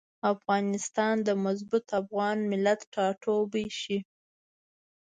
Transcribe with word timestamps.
افغانستان 0.33 1.15
د 1.27 1.29
مضبوط 1.45 1.85
افغان 2.01 2.37
ملت 2.51 2.81
ټاټوبی 2.93 3.67
شي. 3.79 3.97